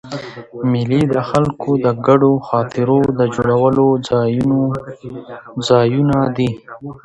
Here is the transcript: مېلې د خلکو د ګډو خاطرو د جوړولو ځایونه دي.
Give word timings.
مېلې 0.71 1.01
د 1.15 1.17
خلکو 1.29 1.69
د 1.85 1.87
ګډو 2.07 2.31
خاطرو 2.47 2.99
د 3.19 3.21
جوړولو 3.35 3.85
ځایونه 5.69 6.19
دي. 6.37 6.49